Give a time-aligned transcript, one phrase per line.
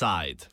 [0.00, 0.46] Offside.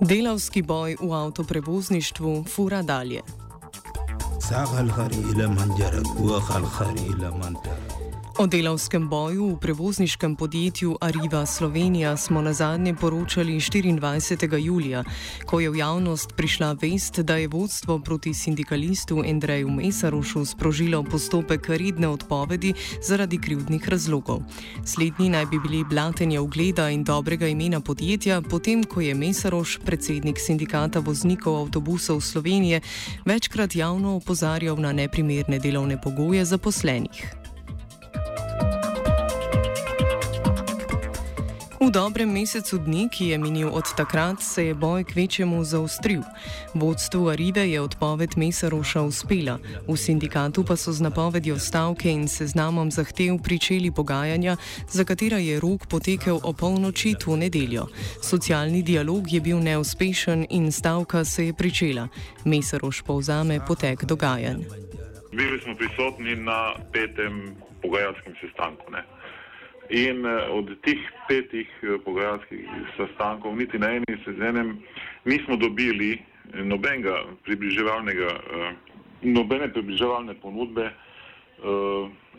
[0.00, 3.22] Delavski boj v avtoprevozništvu fura dalje.
[4.48, 7.89] ساق الخري إلى منجرك وخ الخري إلى منترك
[8.39, 14.57] O delavskem boju v prevozniškem podjetju Arriva Slovenija smo na zadnje poročali 24.
[14.57, 15.03] julija,
[15.45, 21.69] ko je v javnost prišla vest, da je vodstvo proti sindikalistu Andreju Mesarošu sprožilo postopek
[21.69, 24.39] redne odpovedi zaradi krivdnih razlogov.
[24.85, 30.39] Slednji naj bi bili blatenje ugleda in dobrega imena podjetja, potem ko je Mesaroš, predsednik
[30.39, 32.81] sindikata voznikov avtobusov Slovenije,
[33.25, 37.40] večkrat javno opozarjal na neprimerne delovne pogoje zaposlenih.
[41.81, 46.21] V dobrem mesecu dni, ki je minil od takrat, se je boj k večjemu zaostril.
[46.77, 49.57] Vodstvu Arive je odpoved Mesaroša uspela,
[49.89, 54.61] v sindikatu pa so z napovedjo stavke in seznamom zahtev pričeli pogajanja,
[54.93, 57.89] za katera je rok potekel o polnoči to nedeljo.
[58.21, 62.07] Socialni dialog je bil neuspešen in stavka se je pričela.
[62.45, 64.69] Mesaroš povzame potek dogajanj.
[65.33, 68.85] Bili smo prisotni na petem pogajalskem sestanku.
[68.91, 69.01] Ne?
[69.91, 72.63] In eh, od teh petih eh, pogajalskih
[72.95, 74.77] sestankov, niti na eni se z enem,
[75.25, 76.15] nismo dobili
[76.53, 78.71] nobenega približevalnega, eh,
[79.21, 80.89] nobene približevalne ponudbe,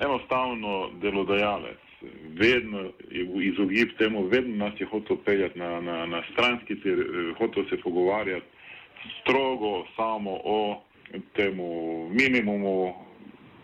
[0.02, 1.78] enostavno delodajalec.
[2.34, 6.74] Vedno je v izogib temu, vedno nas je hotel peljati na, na, na stranski,
[7.38, 8.46] hotel se pogovarjati
[9.20, 10.82] strogo samo o
[11.36, 12.94] temu minimumu,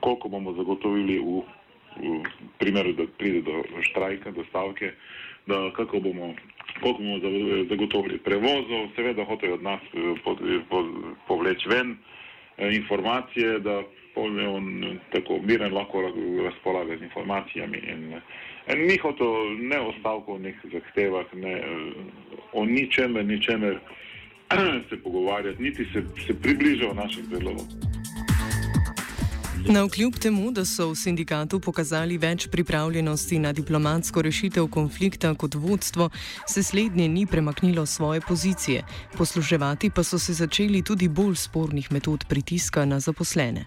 [0.01, 1.43] koliko bomo zagotovili v
[2.03, 2.23] v
[2.59, 4.93] primeru, da pride do štrajka, do stavke,
[5.47, 6.35] da kako bomo,
[6.81, 7.19] koliko bomo
[7.69, 10.15] zagotovili prevozov, seveda hočejo od nas eh,
[11.29, 11.97] povleč ven
[12.57, 13.83] eh, informacije, da
[14.19, 16.03] je on tako miren lahko
[16.45, 17.79] razpolaga z informacijami.
[17.79, 18.13] In,
[18.73, 21.65] in ni hotel ne o stavkovnih zahtevah, ne eh,
[22.53, 23.79] o ničemer, ničemer
[24.89, 27.88] se pogovarjati, niti se, se približal našim predlogom.
[29.67, 35.55] Na vkljub temu, da so v sindikatu pokazali več pripravljenosti na diplomatsko rešitev konflikta kot
[35.55, 36.09] vodstvo,
[36.47, 38.85] se slednje ni premaknilo svoje pozicije.
[39.19, 43.67] Posluževati pa so se začeli tudi bolj spornih metod pritiska na zaposlene.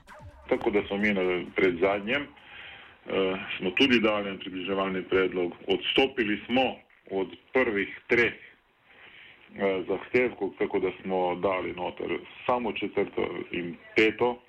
[0.50, 1.12] Tako da smo mi
[1.56, 6.75] pred zadnjem, uh, smo tudi dali en približevalni predlog, odstopili smo
[7.12, 14.40] od prvih treh uh, zahtevkov, tako da smo dali noter samo četrto in peto.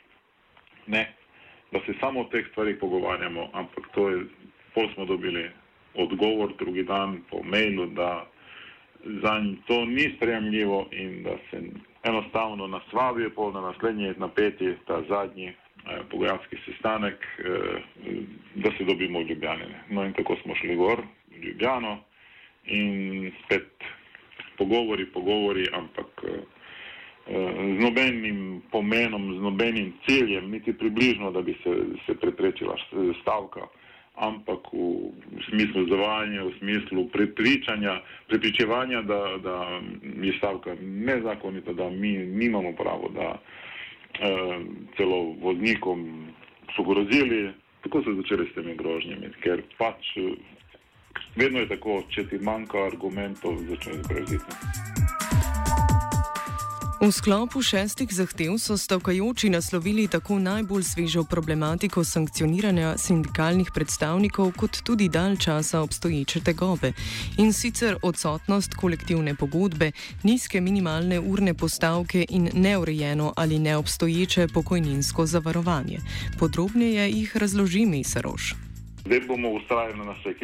[0.86, 1.21] Ne,
[1.72, 4.24] da se samo o teh stvarih pogovarjamo, ampak to je,
[4.74, 5.50] pol smo dobili
[5.94, 8.26] odgovor drugi dan po mailu, da
[9.04, 11.62] za njih to ni sprejemljivo in da se
[12.02, 15.54] enostavno nasvabijo pol na naslednji napeti, ta zadnji eh,
[16.10, 17.80] pogajalski sestanek, eh,
[18.54, 19.64] da se dobimo v Ljubljani.
[19.90, 21.98] No in tako smo šli gor v Ljubljano
[22.64, 23.70] in spet
[24.58, 26.61] pogovori, pogovori, ampak eh,
[27.26, 31.70] z nobenim pomenom, z nobenim ciljem, niti približno, da bi se,
[32.06, 32.76] se preprečila
[33.20, 33.66] stavka,
[34.14, 35.12] ampak v,
[35.48, 39.80] smislu zavajanja, v smislu prepričanja, prepričevanja, da, da
[40.22, 44.58] je stavka nezakonita, da mi nimamo pravo, da eh,
[44.96, 46.26] celo voznikom
[46.76, 47.50] so grozili.
[47.82, 50.14] Tako so začeli s temi grožnjami, ker pač
[51.36, 54.91] vedno je tako, če ti manjka argumentov, začneš groziti.
[57.02, 64.78] V sklopu šestih zahtev so stavkajoči naslovili tako najbolj svežo problematiko sankcioniranja sindikalnih predstavnikov, kot
[64.86, 66.92] tudi dalj časa obstoječe tegobe
[67.42, 69.90] in sicer odsotnost kolektivne pogodbe,
[70.22, 75.98] nizke minimalne urne postavke in neurejeno ali neobstoječe pokojninsko zavarovanje.
[76.38, 78.54] Podrobneje jih razloži Mesaroš.
[79.06, 80.34] Zdaj bomo ustrajali na vse,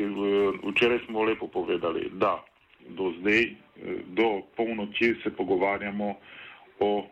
[0.71, 2.45] včeraj smo lepo povedali, da
[2.89, 3.47] do zdaj,
[4.19, 6.15] do polnoči se pogovarjamo
[6.79, 7.05] po uh,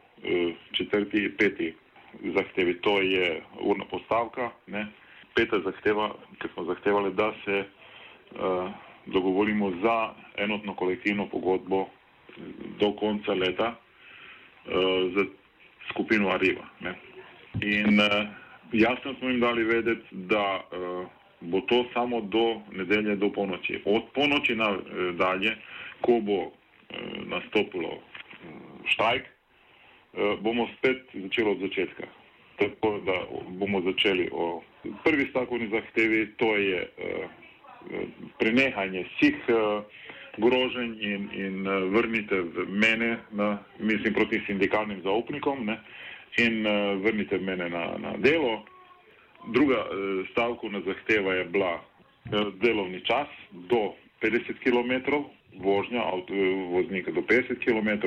[0.72, 1.74] četrti, peti
[2.34, 2.80] zahtevi.
[2.80, 4.50] To je urna postavka.
[4.66, 4.86] Ne?
[5.34, 8.70] Peta zahteva, ki smo zahtevali, da se uh,
[9.06, 11.88] dogovorimo za enotno kolektivno pogodbo
[12.80, 14.72] do konca leta uh,
[15.14, 15.24] za
[15.90, 16.64] skupino Arriva.
[17.62, 18.28] In uh,
[18.72, 21.06] jasno smo jim dali vedeti, da uh,
[21.40, 23.82] bo to samo do nedelje, do polnoči.
[23.84, 25.56] Od polnoči nadalje,
[26.00, 26.50] ko bo uh,
[27.26, 28.00] nastopilo uh,
[28.84, 29.35] štrajk, Eh,
[30.40, 32.06] bomo spet začeli od začetka.
[32.56, 33.12] Tako da
[33.48, 34.62] bomo začeli o
[35.04, 37.24] prvi stavkovni zahtevi, to je uh,
[38.38, 39.84] prenehanje vseh uh,
[40.36, 45.78] groženj in, in vrnite mene, na, mislim, proti sindikalnim zaupnikom ne,
[46.36, 46.66] in
[47.02, 48.64] vrnite mene na, na delo.
[49.46, 49.86] Druga
[50.30, 51.80] stavkovna zahteva je bila
[52.60, 55.14] delovni čas do 50 km,
[55.62, 56.02] vožnja
[56.70, 58.06] voznika do 50 km.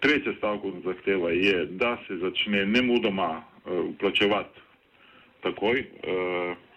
[0.00, 4.60] Tretja stavkovna zahteva je, da se začne nemudoma uplačevati
[5.42, 5.84] takoj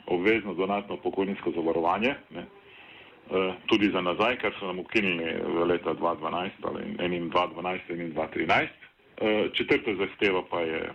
[0.06, 2.46] obvezno donatno pokojninsko zavarovanje, ne,
[3.66, 8.68] tudi za nazaj, kar so nam ukinili v leta 2012 ali enim 2012 in 2013.
[9.54, 10.92] Četrta zahteva pa je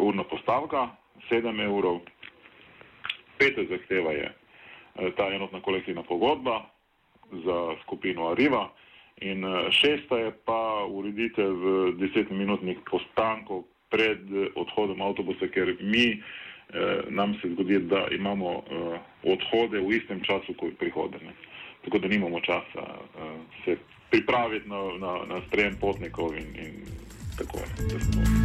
[0.00, 0.88] urna postavka
[1.30, 2.00] 7 evrov.
[3.38, 4.32] Peta zahteva je
[5.16, 6.64] ta enotna kolektivna pogodba
[7.32, 8.68] za skupino Arriva
[9.20, 11.56] in šesta je pa ureditev
[12.00, 14.20] desetminutnih postankov pred
[14.54, 16.22] odhodom avtobusa, ker mi
[17.08, 18.62] nam se zgodi, da imamo
[19.22, 21.18] odhode v istem času kot prihode.
[21.24, 21.32] Ne.
[21.84, 22.82] Tako da nimamo časa
[23.64, 23.76] se
[24.10, 26.74] pripraviti na, na, na sprejem potnikov in, in
[27.38, 28.35] tako naprej.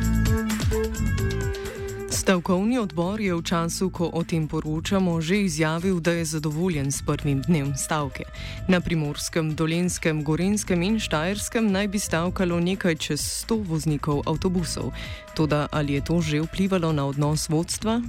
[2.21, 7.01] Stavkovni odbor je v času, ko o tem poročamo, že izjavil, da je zadovoljen s
[7.01, 8.29] prvim dnem stavke.
[8.69, 14.93] Na primorskem, dolenskem, gorenskem in štajerskem naj bi stavkalo nekaj čez 100 voznikov avtobusov.
[15.33, 18.05] Toda ali je to že vplivalo na odnos vodstva?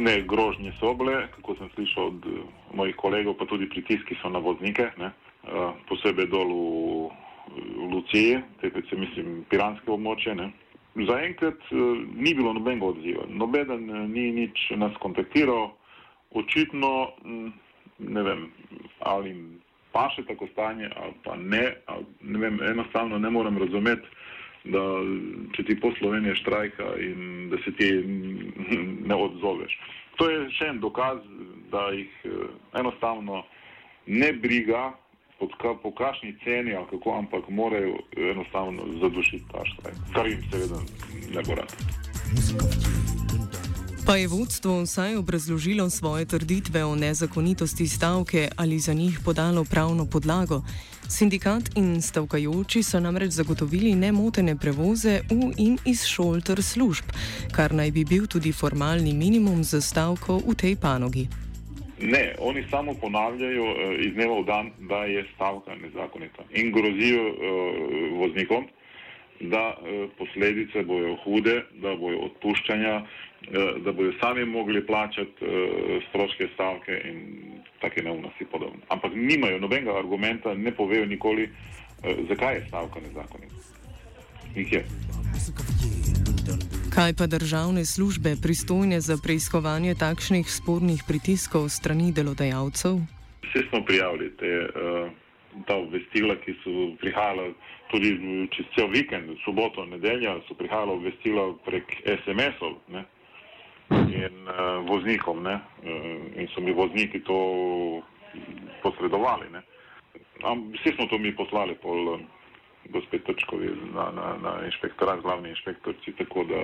[0.00, 2.20] Ne, grožnje so bile, kako sem slišal od
[2.72, 5.12] mojih kolegov, pa tudi pritiski so na voznike, ne?
[5.92, 6.64] posebej dol v,
[7.52, 10.32] v Luciji, te pa se mislim piranske območje.
[10.40, 10.69] Ne?
[10.94, 15.70] Zaenkrat uh, ni bilo nobenega odziva, nobeden uh, ni nič nas kontaktiral,
[16.34, 17.52] očitno m,
[17.98, 18.46] ne vem,
[18.98, 19.60] ali jim
[19.92, 24.06] paše tako stanje ali pa ne, ali, ne vem, enostavno ne morem razumeti,
[24.64, 24.82] da
[25.56, 27.90] če ti po Sloveniji štrajka in da se ti
[29.08, 29.78] ne odzoveš.
[30.18, 31.22] To je še en dokaz,
[31.70, 32.50] da jih uh,
[32.80, 33.44] enostavno
[34.06, 34.90] ne briga
[35.40, 35.50] pod
[35.82, 40.78] po kakšni ceni kako, ampak morajo enostavno zadušiti ta štrajk, kar jim seveda
[41.34, 41.72] ne bo rad.
[44.06, 50.06] Pa je vodstvo vsaj obrazložilo svoje trditve o nezakonitosti stavke ali za njih podalo pravno
[50.06, 50.62] podlago?
[51.08, 57.04] Sindikat in stavkajoči so namreč zagotovili nemotene prevoze v in iz šol ter služb,
[57.52, 61.28] kar naj bi bil tudi formalni minimum za stavko v tej panogi.
[62.02, 67.28] Ne, oni samo ponavljajo uh, iz dneva v dan, da je stavka nezakonita in grozijo
[67.28, 67.36] uh,
[68.18, 68.64] voznikom,
[69.40, 76.02] da uh, posledice bojo hude, da bojo odpuščanja, uh, da bojo sami mogli plačati uh,
[76.08, 77.20] stroške stavke in
[77.80, 78.80] take neumnosti podobno.
[78.88, 83.54] Ampak nimajo nobenega argumenta, ne povejo nikoli, uh, zakaj je stavka nezakonita.
[84.56, 84.84] Nik je.
[87.00, 92.98] Kaj pa državne službe pristojne za preiskovanje takšnih spornih pritiskov strani delodajalcev?
[93.44, 95.08] Vse smo prijavili te, uh,
[95.66, 96.70] ta obvestila, ki so
[97.00, 97.46] prihajala
[97.90, 98.10] tudi
[98.52, 102.76] čez cel vikend, soboto, nedelja, so prihajala obvestila prek SMS-ov
[104.12, 107.38] in uh, voznikom ne, uh, in so mi vozniki to
[108.84, 109.48] posredovali.
[109.56, 109.64] Ne.
[110.76, 112.20] Vsi smo to mi poslali pol.
[112.90, 116.60] Uh, gospe Trčkovi na, na, na inšpektorat, glavni inšpektorci, tako da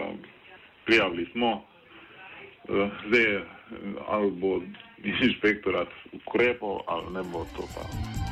[0.84, 1.62] prijavili smo.
[2.68, 3.40] Eh, zdaj
[4.08, 4.60] ali bo
[5.22, 8.25] inšpektorat ukrepal ali ne bo to pa.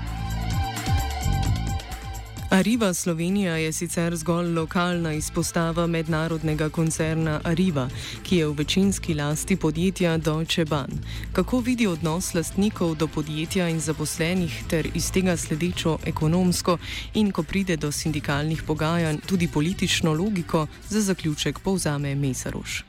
[2.54, 7.88] Arriva Slovenija je sicer zgolj lokalna izpostava mednarodnega koncerna Arriva,
[8.22, 10.92] ki je v večinski lasti podjetja Deutsche Bahn.
[11.32, 16.78] Kako vidi odnos lastnikov do podjetja in zaposlenih ter iz tega sledečo ekonomsko
[17.14, 22.84] in ko pride do sindikalnih pogajanj tudi politično logiko, za zaključek povzame Mesaroš.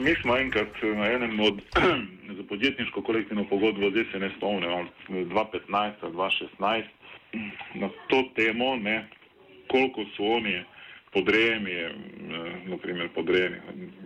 [0.00, 1.60] Mi smo enkrat na enem od
[2.38, 4.70] za podjetniško kolektivno pogodbo, zdaj se ne spomnim,
[5.08, 6.97] 2015 ali 2016
[7.74, 9.08] na to temo, ne,
[9.68, 10.64] koliko so oni
[11.12, 11.90] podrejeni, eh,
[12.66, 13.56] naprimer podrejeni,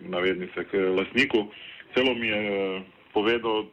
[0.00, 1.47] navednice k lasniku.
[1.95, 3.67] Celo mi je eh, povedal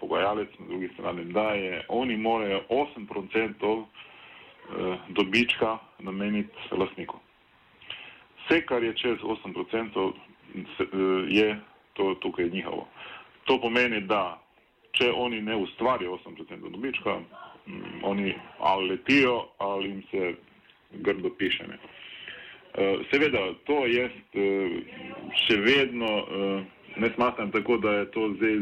[0.00, 7.18] pogajalec na drugi strani, da je oni morajo 8% eh, dobička nameniti lasniku.
[8.44, 10.12] Vse, kar je čez 8%,
[11.28, 11.56] je
[11.94, 12.88] to tukaj njihovo.
[13.44, 14.43] To pomeni, da
[14.98, 17.18] če oni ne ustvarijo 8% dobička,
[17.66, 20.34] Mm, oni ali letijo ali jim se
[20.92, 21.64] grdo piše.
[21.68, 21.78] Ne.
[21.78, 24.72] Uh, seveda, to je uh,
[25.46, 26.62] še vedno, uh,
[26.96, 28.58] ne smatram tako, da je to zdaj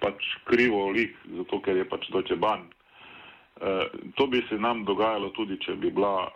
[0.00, 2.68] pač krivo lik, zato ker je pač doče ban.
[4.16, 6.30] To bi se nam dogajalo tudi, če bi bila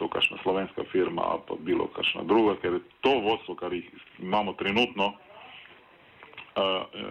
[0.00, 3.86] to kakšna slovenska firma ali pa bilo kakšna druga, ker to vodstvo, kar jih
[4.18, 5.12] imamo trenutno,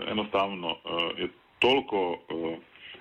[0.08, 1.28] enostavno uh, je
[1.60, 2.54] toliko uh,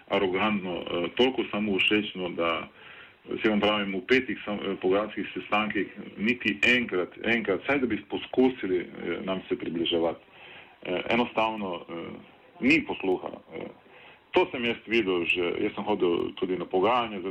[0.09, 2.69] arogantno, uh, toliko samoušečno, da
[3.43, 5.87] se vam pravim, v petih eh, pogajalskih sestankih
[6.17, 10.21] niti enkrat, enkrat, saj da bi poskusili uh, nam se približevati.
[10.21, 11.83] Uh, enostavno uh,
[12.61, 13.29] ni posluha.
[13.29, 13.65] Uh,
[14.35, 17.31] To sem jaz videl, že jaz sem hodil tudi na pogajanje za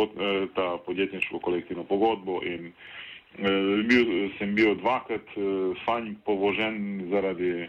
[0.00, 7.04] pod, eh, ta podjetniško kolektivno pogodbo in eh, bil, sem bil dvakrat eh, fanj povožen
[7.12, 7.68] zaradi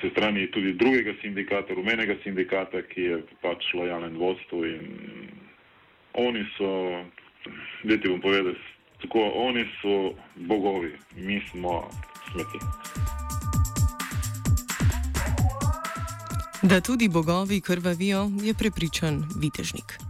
[0.00, 4.82] se strani tudi drugega sindikata, rumenega sindikata, ki je pač lojalen vodstvu in
[6.16, 6.70] oni so,
[7.84, 8.54] da ti bom povedal,
[9.02, 10.12] tako oni so
[10.48, 11.90] bogovi, mi smo
[12.32, 12.58] smeti.
[16.62, 20.05] Da tudi bogovi krvavijo, je prepričan Vitežnik.